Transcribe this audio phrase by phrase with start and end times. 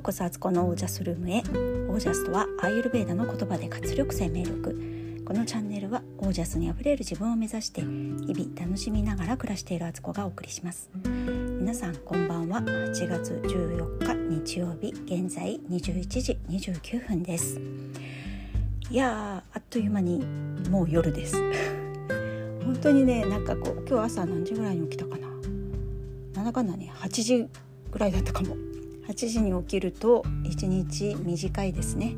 [0.00, 1.40] うこそアツコのオージャスルームへ。
[1.88, 5.22] オージャスとはアーユルベーダの言葉で活力生命力。
[5.26, 10.90] このチャンネルはオージャスにあふれる自分を目指して日々楽しみながら暮らしているアツコがお送りします。
[11.04, 12.60] 皆さんこんばんは。
[12.60, 17.60] 8月14日日曜日現在21時29分です。
[18.90, 20.24] いやあっという間に
[20.70, 21.36] もう夜です。
[22.64, 25.28] 本当にねなんかこう今日朝何時ぐらいに起きたかな。
[26.32, 27.46] なんだかんだね8時
[27.92, 28.69] ぐらいだったかも。
[29.10, 32.14] 8時に起きると1日短いですね。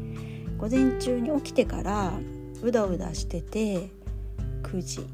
[0.59, 2.13] 午前中に起きてから
[2.63, 3.89] うだうだしてて
[4.63, 5.07] 9時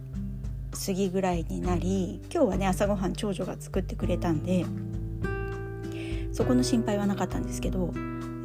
[0.86, 4.66] 過ぎぐらいになり今日はね朝ごはん長女が作ってくれたんで
[6.32, 7.94] そこの心配はなかったんですけど、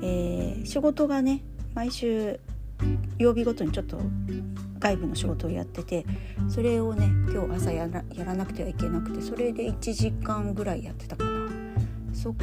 [0.02, 1.42] えー、仕事がね
[1.74, 2.40] 毎週
[3.18, 4.00] 曜日ごとにちょっと
[4.80, 6.06] 外部の仕事をやってて
[6.48, 11.52] それをね今日朝やらやらなくてはいけなくてそれで1時間ぐらいやってたかな。
[12.14, 12.36] そっ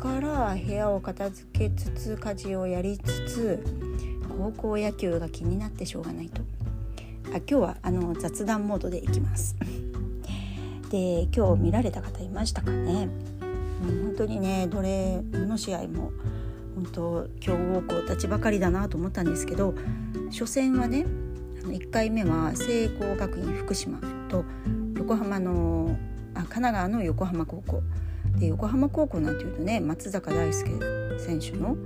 [0.00, 3.62] から部屋を片付けつつ家事をやりつつ
[4.38, 6.40] 高校野球が気になってしょうがないと。
[7.26, 9.56] あ今日はあの雑談モードでいきます。
[10.90, 13.08] で今日見られた方いましたかね？
[13.82, 16.12] 本当にねどれの試合も
[16.74, 19.74] 本当強豪校たちばかりだなと思ったんですけど
[20.30, 21.04] 初戦はね
[21.64, 23.98] 1回目は聖光学院福島
[24.30, 24.44] と
[24.96, 25.94] 横浜の
[26.32, 27.82] あ神奈川の横浜高校。
[28.40, 30.70] で横浜高校なんていうとね松坂大輔
[31.18, 31.76] 選手の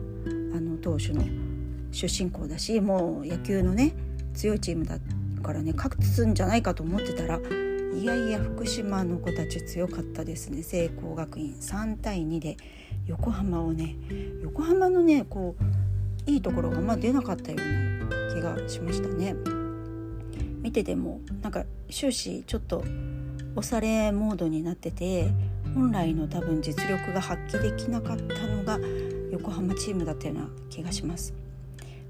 [0.57, 1.25] あの投手の
[1.91, 3.93] 出身校だしもう野球のね
[4.35, 4.99] 強いチームだ
[5.43, 12.57] からね勝つんじゃないかと思ってたらいやいや福島の子たち強かったですね聖光学院3対2で
[13.07, 13.97] 横浜をね
[14.43, 15.57] 横浜のねこ
[16.27, 19.35] ういいところがあんま出なかったような気がしましたね。
[20.63, 22.83] 見ててもなんか終始ちょっと
[23.55, 25.31] 押されモードになってて
[25.75, 28.79] 本来の多分実力が発揮できなかったのが
[29.33, 31.35] 横浜チームだったような気がします。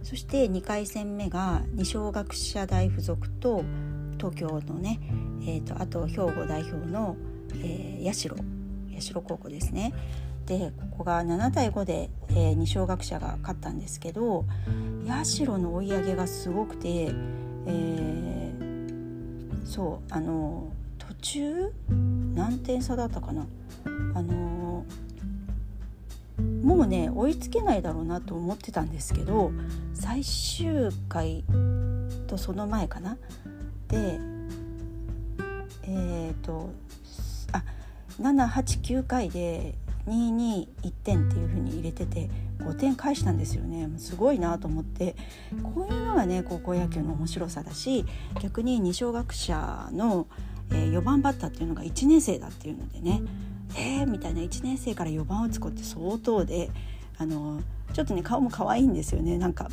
[0.02, 3.64] そして2回戦目が二松学舎大附属と
[4.18, 5.00] 東京のね、
[5.42, 7.16] えーと、あと兵庫代表の、
[7.62, 8.34] えー、社
[9.00, 9.92] 社高校ですね。
[10.46, 14.44] でここが7対5で、えー、二松学舎が勝ったんですけど
[15.24, 17.14] 社の追い上げがすごくて、
[17.66, 21.72] えー、そうあの途中
[22.34, 23.46] 何点差だったかな。
[24.14, 29.52] あのー、もうね追いつけないだろうなと思ってたんですけど
[29.92, 31.44] 最終回
[32.26, 33.16] とその前かな。
[33.88, 34.18] で
[35.82, 36.70] えっ、ー、と
[37.52, 37.62] あ
[38.20, 39.74] 789回で
[40.06, 42.28] 221点っていう風に入れてて
[42.58, 43.88] 5点返したんですよね。
[43.98, 45.16] すごいなと思って。
[45.62, 48.04] こういうのがね高校野球の面白さだし
[48.40, 50.26] 逆に二小学者の
[50.70, 53.22] えー、4番バッターっていうのが1年生だっていうのでね
[53.76, 56.70] えー、みたいな1年生から4番打つ子って相当で
[57.18, 57.60] あの
[57.92, 59.68] ちょっとね顔も可愛いんですよねなんか。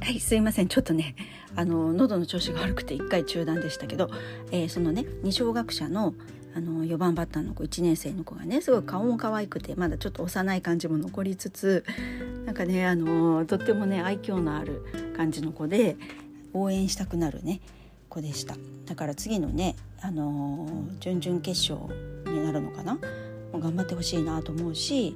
[0.00, 1.16] はいすいませんちょっとね
[1.56, 4.08] あの喉の調子が悪くて1回中断でしたけど、
[4.52, 6.14] えー、そのね二小学者の
[6.56, 11.84] あの4番バッターの子1年生の子がねすごい顔も可愛くてまだちょっと幼い感じも残りつつ
[12.46, 15.96] なんかねあのとってもね愛嬌のある感じの子で
[16.54, 17.60] 応援したくなるね
[18.08, 18.56] 子でした。
[18.86, 20.66] だから次のねあの
[20.98, 21.94] 準々決勝
[22.24, 22.94] になるのかな？
[22.94, 23.00] も
[23.58, 25.14] う頑張ってほしいなと思うし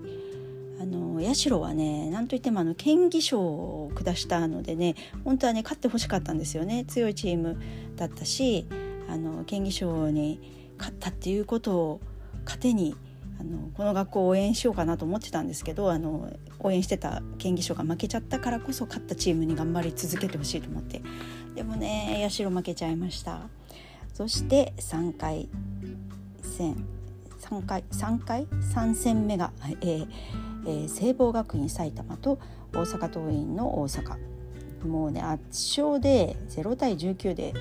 [0.78, 6.84] あの社はね何といってもあの県議賞を下したのでね本当はね勝ってほしかったんですよね。
[6.87, 7.59] 強いチーム
[7.97, 8.67] だったし
[9.09, 12.01] あの県議賞に勝ったっていうことを
[12.47, 12.97] 糧に
[13.39, 21.03] あのこの学校を応援しようかなと思ってたんですけどあの応援してた県議所が負けちゃったからこそ勝ったチームに頑張り続けてほしいと思って。
[21.55, 23.43] でもね社負けちゃいました。
[24.15, 25.49] そして3回
[26.43, 26.85] 戦
[27.41, 30.09] 3回3回？3戦目が、えー
[30.66, 32.39] えー、聖望学院埼玉と
[32.72, 34.16] 大阪桐蔭の大阪。
[34.87, 35.43] もうね圧
[35.81, 37.54] 勝で0対19で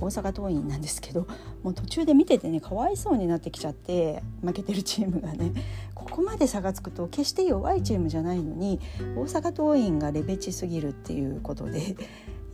[0.00, 1.26] 大阪桐蔭なんですけど
[1.62, 5.52] もう途中で見ててねかわいそうになってきちゃって負けてるチームがね
[5.94, 8.80] ここまで差がつくと決して弱いチームじゃないのに
[9.16, 11.96] 大阪桐蔭がレベチすぎるっていうことで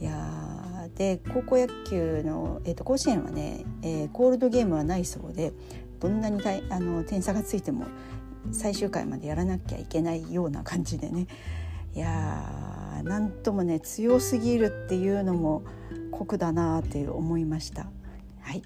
[0.00, 5.52] いやで高校野球の、えー、と甲子園はね、えー、コールドゲームはないそうで
[6.00, 7.86] どんなにたいあの点差がついても
[8.50, 11.28] 最終回までやらなきゃいけないような感じでね
[11.94, 15.62] いやーなんともね強すぎるっていうのも
[16.12, 17.86] 酷だなって思いました。
[18.40, 18.62] はい。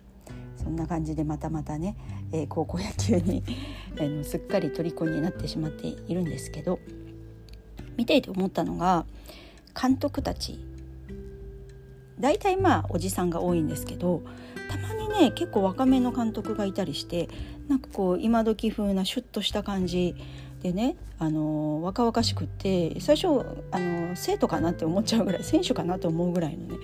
[0.56, 1.96] そんな感じでまたまたね、
[2.32, 3.42] えー、高校野球に
[3.98, 6.80] あのすっかり虜になってしまっているんですけど
[7.96, 9.06] 見ていて思ったのが
[9.80, 10.58] 監督たち。
[12.18, 14.22] 大体まあおじさんが多いんですけど
[14.70, 17.28] たまにね結構若めの監督がいたりして
[17.68, 20.14] なんかこう今時風なシュッとした感じ
[20.62, 23.28] でねあの若々しくって最初
[23.70, 26.76] あの生徒かなって思っちゃうぐらい選手かなと思うぐらいのね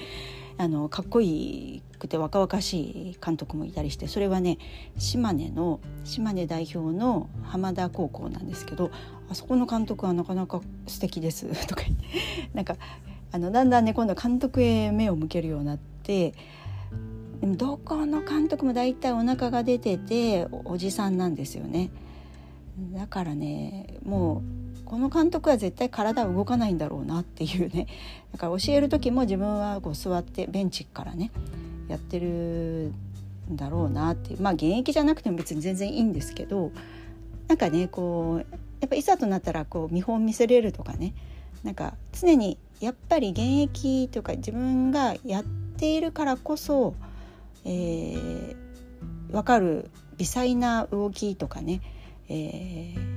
[0.59, 4.59] あのかっこいいくて若々しい監督もいたりしてそれはね
[4.99, 8.91] 島根の島根代表の浜田高校なんですけど
[9.31, 11.83] あそこの監督はなかなか素敵です とか
[12.55, 12.77] なんか
[13.31, 16.35] あのだんだんね今度は監督へ目を向けるようになって
[17.41, 21.91] でもどこの監督も大体お腹が出てておじさんなんですよね。
[22.95, 27.87] だからねもうこの監督は絶対体動かないんだろうなっていうね。
[28.31, 31.31] だから教える時も自分はこう座ってベンチからね
[31.89, 32.93] やってる
[33.51, 34.43] んだろうなっていう。
[34.43, 36.73] まあ現役じゃなくても別に全然いいんですけど
[37.49, 38.39] なんかねこう
[38.81, 41.15] やっぱいざとなったらこう見本見せれるとかね。
[41.65, 45.45] なんか常にやっぱり現役とか自分がやっ
[45.79, 46.93] ているからこそ、
[47.65, 51.81] えー、分かる微細な動きとかね。
[52.29, 53.12] えー、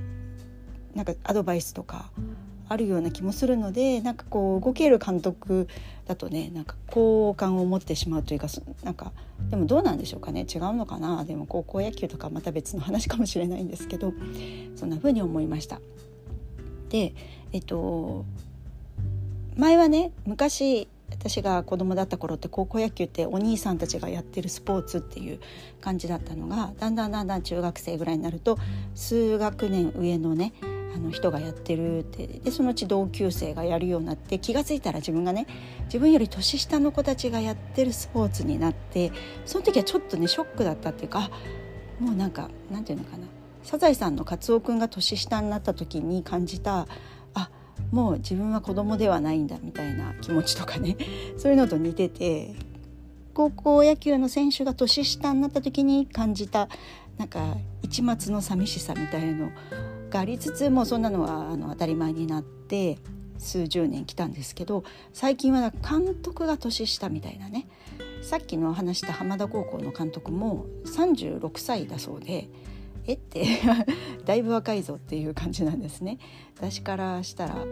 [0.95, 2.09] なんかアドバイスとか
[2.67, 5.67] あるような気もするのでなんかこう動ける監督
[6.07, 8.47] だとねなんか好感を持ってしまうというか
[8.83, 9.11] なんか
[9.49, 14.13] でもどうなんでしょうかね違うのかなでも高校野球とかまた別の話かもしれないんですけど
[14.75, 15.79] そんな風に思いました。
[16.89, 17.13] で
[17.51, 18.25] えっと
[19.55, 25.39] 前はね昔私が子供だった頃って高校野球ってお兄さんたちがやってるスポーツっていう
[25.79, 28.57] 感じだったのがだんだんだんだん中学生ぐらいになると
[28.95, 30.53] 数学年上のね
[30.95, 35.45] あの人がやってるってでそのうち同級生がやるようになって気が付いたら自分がね
[35.85, 39.11] 自分より年下の子たちがやってるスポーツになって
[39.45, 41.29] その時はちょっとねショックだったっていうか
[41.99, 43.27] もうなんかなんていうのかな。
[43.63, 46.87] サザエさんのカツオ君が年下になった時に感じた
[47.33, 47.49] あ
[47.91, 50.95] もう自分は子供ではないんだみたいな気持ちとかね
[51.35, 52.53] そういうのと似てて
[53.33, 56.69] 高校野球の選手が年下になった時に感じた
[57.17, 59.49] なんか一抹の寂しさみたいの
[60.15, 62.97] がありつつもうそんなのはあの当たり前になって
[63.37, 67.67] 数十年来たんですけど最近は監督が年下みたいなね
[68.21, 72.47] さっきの話した浜田高校の監督も36歳だそうで
[73.05, 73.45] えって
[74.25, 76.17] だいぶ若いぞっていう感じなんですね
[76.55, 77.65] 私からしたら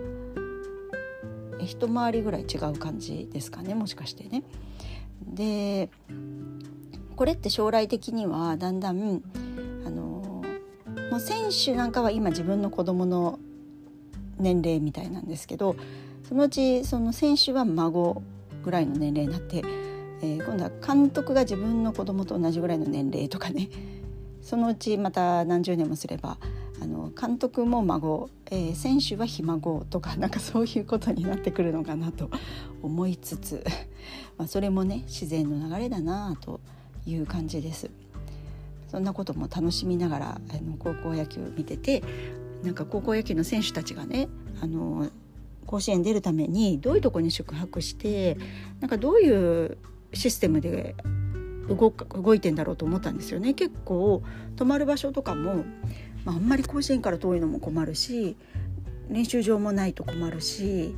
[1.60, 4.44] 一回りぐらい違う感じですかねもしかしてね。
[5.25, 5.90] で
[7.16, 9.22] これって将来的にはだんだん
[11.13, 13.38] もう選手なんかは今自分の子供の
[14.39, 15.75] 年齢みたいなんですけど
[16.27, 18.24] そのうちその選手は孫
[18.63, 19.57] ぐらいの年齢になって、
[20.24, 23.69] えー、今度は監督が自分の子供と同じぐらいの年齢とかね
[24.42, 26.39] そのうちまた何十年もすれば
[26.81, 32.31] あの監督も孫、えー、選手はひ孫とか なんかそういうことになってくるのかなと
[32.81, 33.63] 思いつつ、
[34.39, 36.59] まあ、それもね自然の流れだなと
[37.06, 37.92] いう感じです。
[38.94, 42.04] そんなことも楽しみながらあの高校野球見てて
[42.62, 44.30] なんか高校野球の選手たちがね
[44.62, 45.10] あの
[45.66, 48.38] 甲子園出るためにどういうとこに宿泊して
[48.81, 49.80] なんかどういう
[50.13, 50.95] システムで
[51.68, 53.56] 動動いてんだろうと思ったんですよね。
[53.56, 54.22] 結構
[54.57, 55.66] 泊まる場所とかも、
[56.24, 58.38] まあ、あんまり甲子園から遠いのも困るし
[59.09, 60.94] 練習場もないと困るし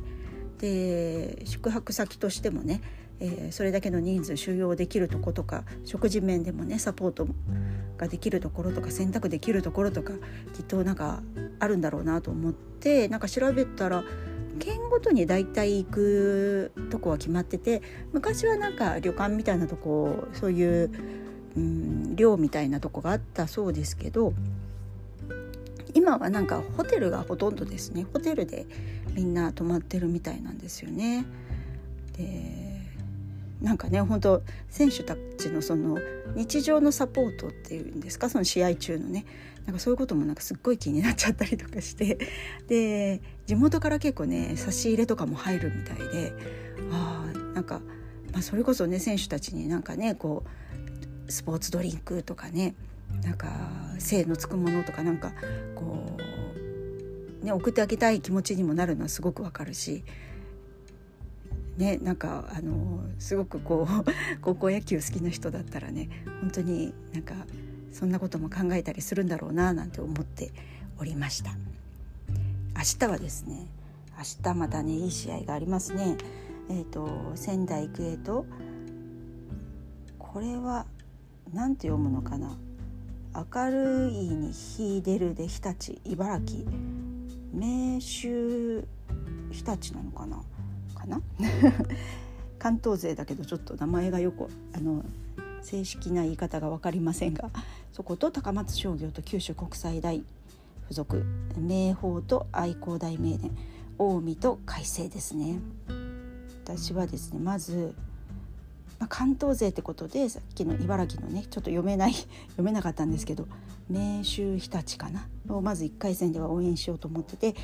[0.58, 2.82] で宿泊先としてもね、
[3.20, 7.26] えー、それだけの人数収容できるとことか食事面でもねサポート
[7.96, 10.12] ができるところとか選択できるところとか
[10.54, 11.22] きっとなんか
[11.58, 14.04] あるんだろうなと思ってなんか調べたら
[14.58, 17.82] 県ごとに大体行くとこは決まってて
[18.12, 20.90] 昔はなんか旅館みたいなとこそういう、
[21.56, 24.34] うん、寮みたいなとこがあったそうですけど
[25.94, 28.66] 今はなんかホテルがほとんどですねホテルで
[29.14, 31.24] みんな泊まってるみたいなんですよね。
[32.18, 32.65] で
[33.60, 35.98] なんかね本当選手たちのその
[36.34, 39.24] 日常のサポートっていうんですかその試合中のね。
[39.64, 42.18] なんかそういうこともなんかすっごい気になっちゃったりとかして。
[42.68, 46.32] で地元から結構ね差し入れとかも入るみたいで。
[46.92, 47.80] あなんか、
[48.32, 50.44] まあ、それこそね選手たちになんかねこ
[51.26, 52.74] うスポーツドリンクとかね
[53.24, 53.48] なんか
[53.98, 55.32] 精のつくものとかなんか
[55.74, 56.16] こ
[57.42, 60.04] う、ね、送ってあげたい気持ちにもなるのはすごくわかるし。
[61.76, 64.04] ね、なんかあのすごくこう
[64.40, 66.08] 高校野球好きな人だったらね
[66.40, 67.34] 本当になんか
[67.92, 70.52] そんなことも考えたりするんだろうななんて思って
[70.98, 71.50] おりました。
[72.76, 73.66] 明日はですね
[74.18, 76.16] 明日またねいい試合がありますね。
[76.70, 78.46] えっ、ー、と仙台育英と
[80.18, 80.86] これは
[81.52, 82.56] 何て読むのかな。
[83.34, 86.64] 明るいに秀でるで日立茨城。
[87.52, 88.86] 明秀
[89.50, 90.42] 日立なのかな。
[91.06, 91.20] かな？
[92.58, 95.04] 関東勢だけどちょっと名前がよくあの
[95.62, 97.50] 正式な言い方が分かりませんが
[97.92, 100.24] そこと高松商業と九州国際大
[100.88, 101.24] 附属
[101.56, 103.50] 明豊と愛工大名電
[103.98, 105.58] 近江と海星ですね。
[106.64, 107.94] 私はですねまず
[108.98, 112.14] まあ、関東勢ってことでさっきの茨城のねちょっと読めない
[112.50, 113.46] 読めなかったんですけど
[113.88, 115.28] 明秀日立かな？
[115.48, 117.54] をまず1回戦では応援しようと思ってて、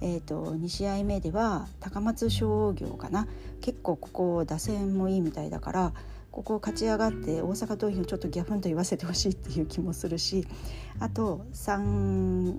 [0.00, 3.26] えーと、2試合目では高松商業かな？
[3.60, 5.92] 結構ここ打線もいいみたいだから
[6.30, 10.46] ここ勝ち上がって大阪桐蔭をちょっとギャフンと言わせてほしいっていう気もするし
[10.98, 12.56] あと3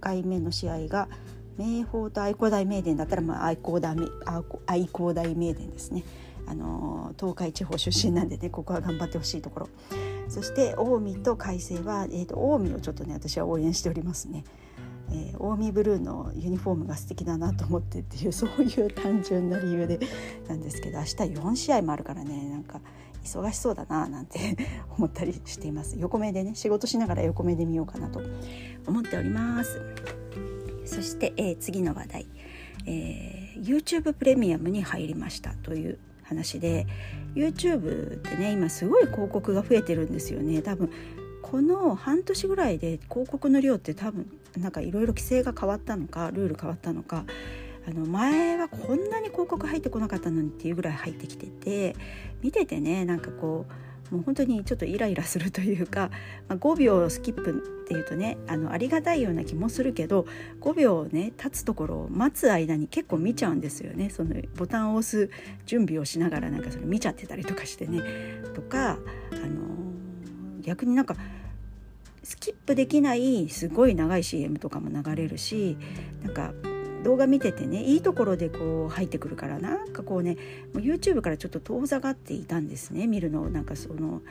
[0.00, 1.08] 回目の試合が
[1.56, 3.96] 明豊と愛工大名電だったら、まあ、愛工大
[4.66, 6.04] 愛工大名電ですね。
[6.46, 9.68] あの東海地方出身なんでねここは頑張ってほしいところ。
[10.28, 14.44] そして近江と海星は、えーと、近江をちょっとね私は応援しておりますね。
[15.10, 20.00] えー、近江ブルーのユニフォームが素敵だなと思ってっていう そういう単純な理由で
[20.48, 22.80] なんですけど明日4試合もあるからねなんか
[23.22, 24.56] 忙しそうだななんて
[24.96, 25.96] 思ったりしています。
[25.98, 28.20] 横目でね仕事しながら横目で見ようかなと
[28.86, 29.80] 思っております。
[30.84, 32.26] そして、えー、次の話題、
[32.86, 36.86] えー、YouTube プレミアムに入りましたという話で
[37.34, 40.62] YouTube ってね今すごい広告が増えてるんですよね。
[40.62, 40.90] 多分
[41.42, 47.24] この半年ぐらいで広告の量って多分なんかいろいろ規制が変わったのかルール変わったのか
[47.86, 51.96] あの前はこんなに広告入ってこなかったのにっていうぐらい入ってきてて
[52.42, 53.72] 見ててねなんかこう
[54.14, 56.10] もう本当にちょっとイライラするというか、
[56.48, 60.26] まあ、5秒スキップっていうとねあのありがたいような気もするけど
[60.60, 64.10] 5秒ね経つところを待つ間に結構見ちゃうんですよね。
[64.10, 65.30] そのボタンを押す
[65.66, 68.00] 準備をしながらなんかそれ見ちゃってたりとかしてね。
[68.54, 69.74] とか、あの
[70.62, 71.16] 逆になんか
[72.22, 75.76] スキップできないすごい長い CM とかも流れるし
[76.22, 76.54] なんか
[77.04, 79.84] 動画見ててねいいところでこう入ってくるからな。
[79.84, 80.36] んかこうね
[80.74, 83.06] YouTube からちょっと遠ざかっていたんですね。
[83.06, 84.22] 見るのなんかその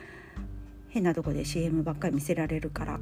[0.89, 2.99] 変なとこで CM ばっかり見せられるから。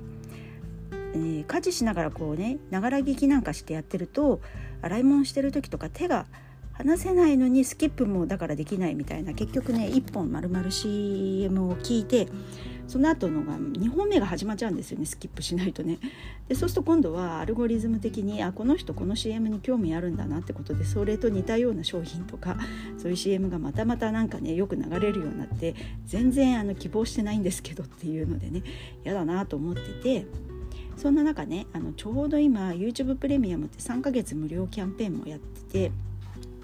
[1.14, 4.40] えー、家事しながらこうねながら聞きなんかしてやってると
[4.82, 6.26] 洗い物してる時とか手が
[6.74, 9.34] 離せないのにスキップもだからできないみたいな。
[9.34, 12.28] 結局ね1本丸々 CM を聞いて
[12.92, 15.98] その後のが2本目が始まっちゃうんですよねスキップしないとね。
[16.50, 22.58] でそうすると今度はアルゴリズム的にあこの人この CM に興味あるんだなってことでそれと似たような商品とか
[22.98, 25.74] そういう CM がまたまたなんかねよく流れるようになって
[26.06, 28.62] 全然あの希望してないんですけどっていうのでね
[29.06, 30.26] 嫌だなと思ってて
[30.98, 35.92] そんな中ねあのちょうど今 YouTube プレミアムって3ヶ月無料キャンペーンもやってて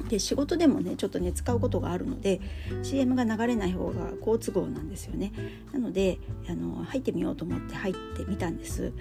[0.09, 2.39] で仕事でもねちょっとね使うことがあるので
[2.83, 5.31] CM が流れない方が好都合なんですよね。
[5.73, 8.93] なのであの入ってみようと思って入ってみたんです。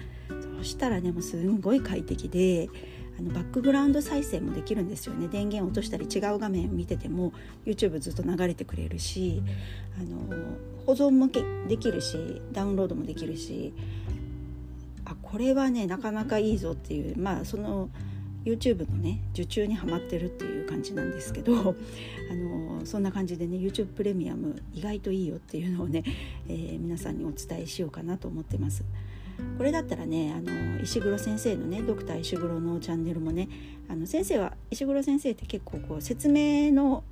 [0.57, 2.69] そしたらねもうすんごい快適で
[3.19, 5.27] あのバックグラウンド再生もできるんですよね。
[5.27, 7.31] 電源落としたり違う画面見てても
[7.65, 9.41] YouTube ずっと流れてくれるし
[9.99, 10.37] あの
[10.85, 11.27] 保存も
[11.67, 13.73] できるしダウンロードもできるし
[15.05, 17.89] あこれはねなかなかいいぞっていうまあその
[18.47, 21.75] YouTube のね受注にはまってるっていう感じなんですけど
[22.31, 26.03] あのそんな感じでね YouTube プレミアム意外といいよっていうのをね、
[26.47, 28.85] えー、皆さんにお伝えしようかなと思ってます。
[29.57, 33.47] これだったらねあの石黒先生のねドクター石黒のチャンネルもね
[33.87, 37.03] あの先生は石黒先生って結構こう説明の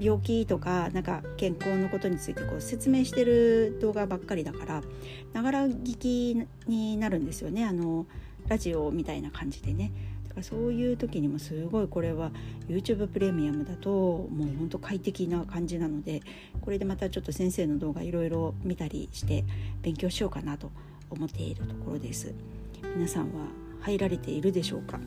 [0.00, 4.82] 病気とかなんか健康のことについてこう説明してる動画ばっかりだから
[5.34, 7.64] ながら聞きになるんですよね。
[7.64, 8.06] あの
[8.48, 9.92] ラジオみたいな感じでね
[10.42, 12.30] そういう時にもすごいこれは
[12.68, 16.22] YouTube プレミアムだともうほんと快適な感じなので
[16.60, 19.44] これでまたちょっと先生の動画いろいろ見たりして
[19.82, 20.70] 勉強しようかなと
[21.10, 22.32] 思っているところです。
[22.96, 23.46] 皆さんは
[23.80, 25.00] 入られているでしょうか？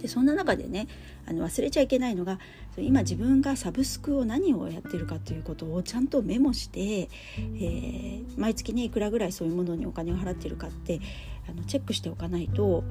[0.00, 0.88] でそんな中でね
[1.26, 2.38] あの忘れちゃいけないのが
[2.76, 11.00] 今自分がサブスクを何をやってるかということをちゃんとメモして、えー、毎月ねいくらぐらいそういうものにお金を払ってるかって
[11.48, 12.84] あのチェックしておかないと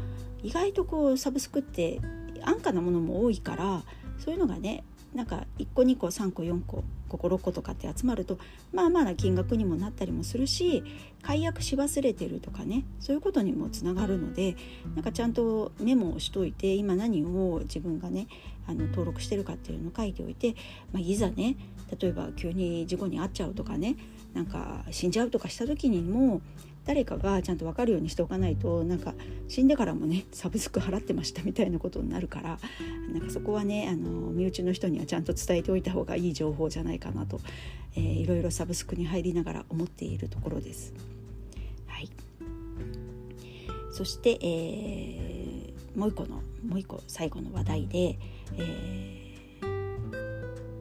[0.43, 1.99] 意外とこうサブスクって
[2.43, 3.83] 安価なものも多いから
[4.19, 8.37] そういうのがねなんか1個2個3個4個5個6個とかって集まると
[8.73, 10.83] まあまあな金額にもなったりもするし
[11.21, 14.57] 解約し忘れてるとかねそういうことにもつながるので
[14.93, 18.27] なんかちゃんとメモをしといて今何を自分がね
[18.67, 20.55] あの登録してるかっていうのを書いておいて、
[20.91, 21.55] まあ、いざね
[21.99, 23.95] 例えば急に事故に遭っちゃうとかね
[24.33, 26.41] なんか死んじゃうとかした時にも
[26.85, 29.13] 誰かがちゃんと分かるようにしておかないとなんか
[29.47, 32.59] 死んでからもねサブスク払ってましたみたいなことになるから
[33.11, 37.39] なんかそこはねあの身内の人にはちゃんと伝えておいた方がいい情報じゃないかなと、
[37.95, 40.93] えー、いろいろサブスクに入りながら思っているところです。
[41.87, 42.09] はい、
[43.91, 48.19] そして、えー、もう一個のもう一個最後の話題で、
[48.57, 50.11] えー、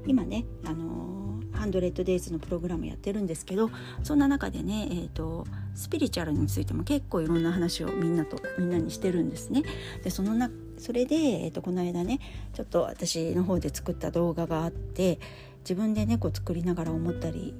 [0.06, 3.70] 今ねあのハンドレッドデイズのプログラムやってるんですけど
[4.02, 9.62] そんな中でね、えーと、スピリチュアルについても結構いろんな話をみんなとみんなにしてるんですね。
[10.02, 12.20] でそのなそれで、えーと、この間ね
[12.52, 15.18] ちょっと私の方で作った動画があって
[15.60, 17.54] 自分で猫、作りながら思ったり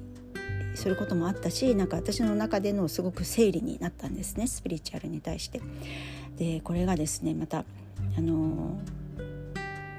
[0.75, 5.61] することもあったしなんか私の中でのすごく整理になったんですねスピリチュアルに対して。
[6.37, 7.63] でこれがですねまた
[8.17, 8.77] あの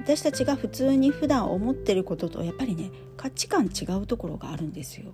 [0.01, 5.13] 私たちが普通に普段思ってることとやっぱりね価値観違うところがあるんですよ。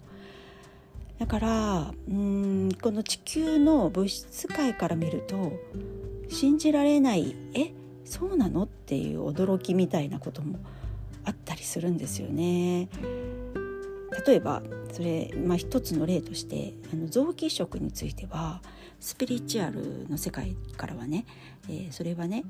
[1.22, 5.52] だからうんこの地球の物質界から見ると
[6.28, 7.70] 信じられないえ
[8.04, 8.64] そうなの？
[8.64, 10.58] っていう驚きみたいなことも
[11.24, 12.88] あったりするんですよね。
[14.26, 18.60] 例えばそれ、まあ、一つの例としてあの臓器移植については
[18.98, 21.24] スピリチュアルの世界からはね、
[21.68, 22.42] えー、それはね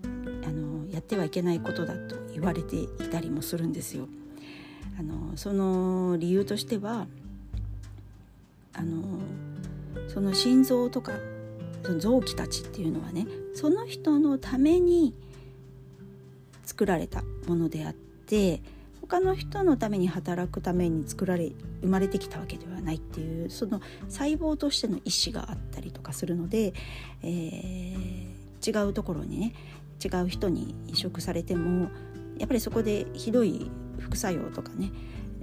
[0.46, 4.08] あのやってはいけないことだと言われていたりもするんですよ。
[4.98, 7.06] あのその理由としては
[8.74, 9.02] あの
[10.08, 11.12] その心臓とか
[11.84, 15.14] その臓器たちっていうのはねその人のために
[16.64, 18.62] 作られたものであって
[19.00, 21.52] 他の人のために働くために作られ
[21.82, 26.72] 生まれてきたわけではないっていうその細胞としての意思があったりとかするので、
[27.22, 29.54] えー、違うところにね
[30.02, 31.90] 違う人に移植されても
[32.38, 34.90] やっぱりそこでひどい副作用とかね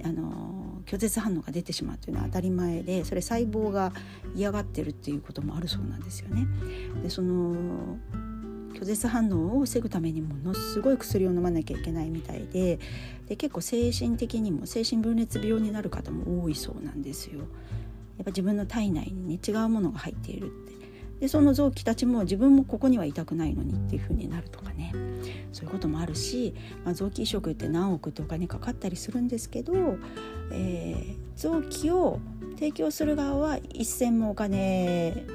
[0.04, 3.92] あの拒絶反応が出てしまうというのは当たり前でそれ細胞が
[4.34, 6.48] 嫌がってるっていうこともあるそうなんですよね。
[7.04, 7.96] でその
[8.74, 12.80] 拒絶反応を防ぐためにものすごい薬を飲まなきゃいけないみたいで
[13.28, 17.38] で結構精神的にも精神分裂病になる方も多いそうなんですよ。
[17.38, 17.46] やっ
[18.24, 20.79] ぱ自分の体内にね違うものが入っているって
[21.20, 24.92] でその臓器たちも自分もここにはいたくないのにっていう風になるとかね。
[25.52, 26.54] そういうこともあるし、
[26.84, 29.72] まあ、臓器移植って何億ってお金かかったりするんですけど、
[30.52, 32.20] えー、臓器を
[32.54, 35.26] 提供する側は一銭もお金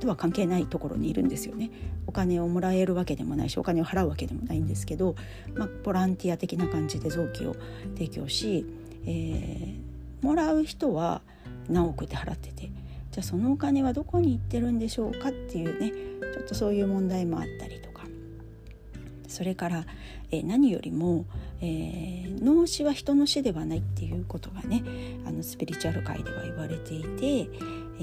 [0.00, 1.70] とは関係ないところにいるんですよね。
[2.06, 5.14] お金をもらえるわけでもないしお金を払うわけでもないんですけど、
[5.54, 7.54] まあ、ボランティア的な感じで臓器を
[7.94, 8.66] 提供し、
[9.06, 11.22] えー、もらう人は
[11.68, 12.70] 何億って払ってて
[13.12, 15.92] じゃあそのお金はどこに行ってるんでしょうかっていうね
[16.32, 18.02] ちょっとそういう問題もあったりとか。
[19.28, 19.86] それから、
[20.30, 21.24] え、何よりも、
[21.62, 24.84] えー、脳死は人の死ではないっていうことがね
[25.26, 27.48] あのスピリチュアル界では言われていて、
[27.98, 28.02] え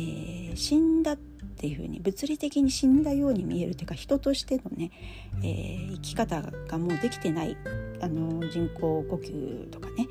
[0.53, 4.91] ー、死んだっていうふうに物理的に死んだように見えるというか人としてのね、
[5.43, 7.57] えー、生き方がもうできてない
[8.01, 10.07] あの人工呼吸とかね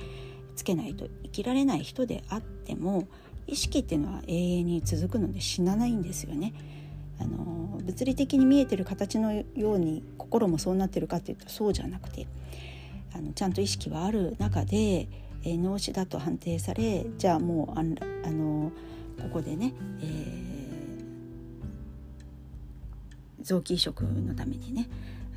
[0.55, 3.09] つけないと生きられない人であっても
[3.49, 6.53] 意識っていうのは永遠に続くので死なないんですよね。
[7.21, 12.29] あの物理的に見えてる形のように心もそうなってるかっていうとそうじゃなくて
[13.13, 15.09] あのちゃんと意識はある中で、
[15.43, 18.71] えー、脳死だと判定されじゃあもうああの
[19.21, 24.89] ここでね、えー、臓器移植のためにね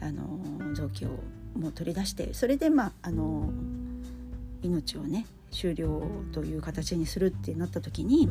[0.01, 1.09] あの臓器を
[1.57, 3.49] もう取り出してそれでまああの
[4.61, 8.29] 命をね終了という形にするってなった時に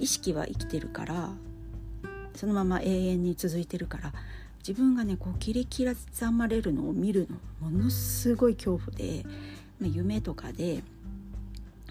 [0.00, 1.30] 意識は生きてるから
[2.34, 4.12] そのまま永遠に続いてるから
[4.66, 7.28] 自分がねこう切り刻まれるのを見る
[7.60, 9.24] のものすごい恐怖で、
[9.80, 10.82] まあ、夢とかで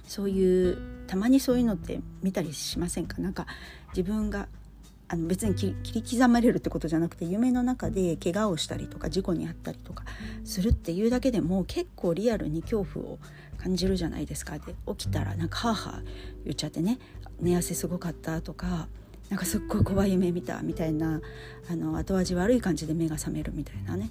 [0.07, 3.21] そういうたまにそういうのって見たりしませんか？
[3.21, 3.45] なんか
[3.89, 4.47] 自分が
[5.12, 10.06] あの別に切り刻まれるってことじゃなくて夢の中で怪我をしたりとか事故に遭ったりとか
[10.45, 13.19] するっていうだけでも結構リアルに恐怖を
[13.58, 16.04] 感じるじゃないですかで起きたらなんかハーハー
[16.45, 16.97] 言っちゃってね
[17.41, 18.88] 寝汗すごかったとか
[19.30, 21.19] なんかすっごい怖い夢見たみたいな
[21.69, 24.10] あの後味悪い感じで目が覚めるみたいなね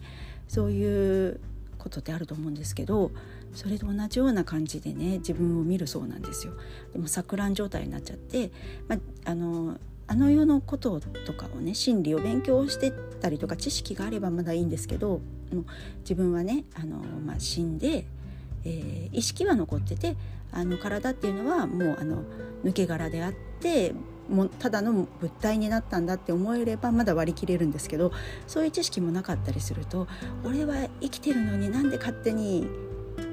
[0.49, 1.41] そういう
[1.79, 3.11] ことってあると思うんですけど
[3.55, 6.53] それと同じような感じでね自分を見るそうなんですよ。
[6.93, 8.53] でも錯乱状態になっちゃって、
[8.87, 9.79] まあの
[10.11, 15.20] あの世のこととかをね心理を勉強してたりとか知識があればまだいいんですけど
[15.53, 15.64] もう
[16.01, 18.07] 自分はねあの、まあ、死んで、
[18.64, 20.16] えー、意識は残ってて
[20.51, 22.25] あの体っていうのはもうあの
[22.64, 23.94] 抜け殻であって
[24.29, 25.07] もただの物
[25.40, 28.11] 体になったんだって思えればまだ割り切れるんですけど
[28.49, 30.09] そういう知識もなかったりすると
[30.44, 32.66] 俺は生きてるのになんで勝手に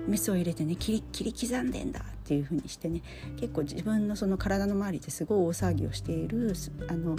[0.08, 3.02] メスを入れてね切り切り刻んでんだっていう風にしてね
[3.38, 6.54] 結構自分のその体の周りですごい大騒ぎをしている
[6.90, 7.16] あの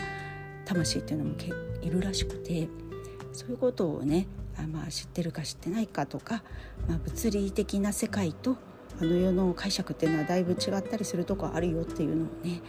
[0.66, 1.34] 魂っていうのも
[1.80, 2.68] いるらしくて
[3.32, 4.26] そういうことをね
[4.58, 6.42] あ、まあ、知ってるか知ってないかとか、
[6.86, 8.58] まあ、物理的な世界と
[9.00, 12.60] あの世の解釈っていうのはだいぶ違ったりするとこあるよっていうのをね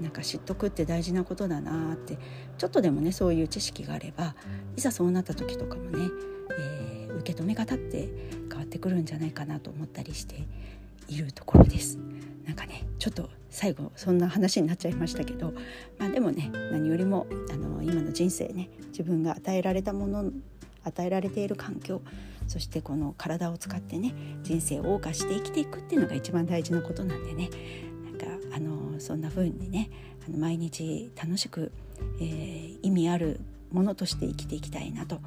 [0.00, 2.18] なんか知っとくって大事なことだなって
[2.56, 4.36] ちょっとでもねそういう知識があれば
[4.76, 6.08] いざそうなった時とかもね、
[6.58, 8.08] えー、受け止め方って
[8.48, 10.46] 変わってくるんじゃないかなと思ったりして
[11.08, 11.98] いるところです。
[12.44, 15.52] なんかねちょっと最後そんな話になっちゃいましたけど、
[15.98, 20.30] まあ、でもね何よりもあの今の人生ね自分が与えられたもの
[20.84, 22.00] 与えられている環境
[22.46, 27.50] そしてこの体を使ってね人生を謳歌して生きていくっていうのが一番大事なことなんでね
[28.04, 29.90] なんかあのそんな風にね
[30.26, 31.72] あの毎日楽しく、
[32.20, 35.20] えー、意味あるものとして生きていきたいなと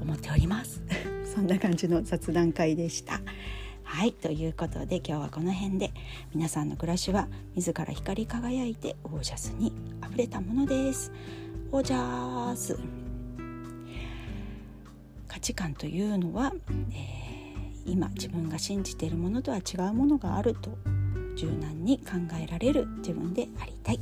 [0.00, 0.82] 思っております
[1.34, 3.20] そんな感じの雑談会でした
[3.84, 5.92] はいということで今日はこの辺で
[6.34, 11.12] 皆さんの暮らしは自ら光り輝いてオージャスにあふれたものです。
[11.70, 12.76] オージャス。
[15.28, 16.52] 価値観というのは、
[16.92, 20.76] えー、今自分が信じているものとは違うものがあると
[21.36, 24.00] 柔軟に考えられる自分でありたい。